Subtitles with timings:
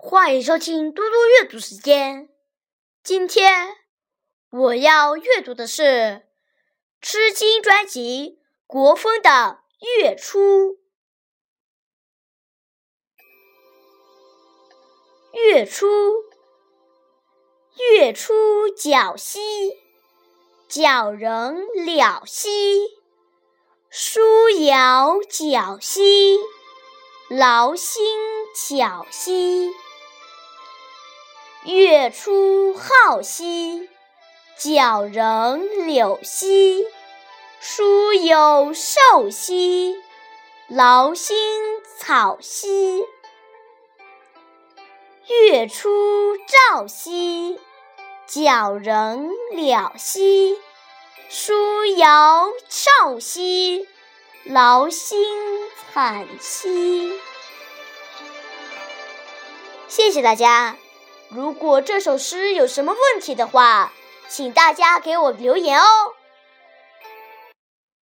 [0.00, 2.28] 欢迎收听嘟嘟阅读时间。
[3.02, 3.74] 今天
[4.48, 5.82] 我要阅读的是
[7.00, 9.28] 《吃惊》专辑国风的
[9.98, 10.38] 《月初》。
[15.32, 15.88] 月初，
[17.92, 19.40] 月初皎兮，
[20.70, 22.86] 皎人了兮。
[23.90, 24.20] 疏
[24.50, 26.38] 窈皎兮，
[27.28, 28.06] 劳心
[28.54, 29.74] 巧兮。
[31.64, 33.88] 月出皓兮，
[34.58, 36.86] 皎人柳兮。
[37.60, 39.96] 疏有兽兮，
[40.68, 41.36] 劳心
[41.98, 43.04] 草兮。
[45.26, 46.36] 月出
[46.70, 47.58] 照兮，
[48.28, 50.56] 皎人了兮。
[51.28, 53.86] 疏窈少兮，
[54.44, 55.18] 劳心
[55.92, 57.12] 惨兮。
[59.88, 60.76] 谢谢大家。
[61.30, 63.92] 如果这首诗有什么问题的话，
[64.28, 65.84] 请大家给我留言哦。